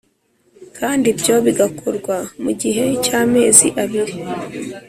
[0.77, 4.15] kandi ibyo bigakorwa mu gihe cy amezi abiri